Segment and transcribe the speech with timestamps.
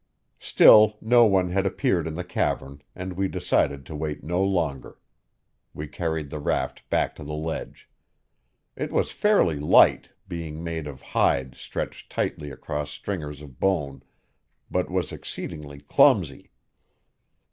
[0.39, 4.97] Still no one had appeared in the cavern, and we decided to wait no longer.
[5.75, 7.87] We carried the raft back to the ledge.
[8.75, 14.01] It was fairly light, being made of hide stretched tightly across stringers of bone,
[14.71, 16.49] but was exceedingly clumsy.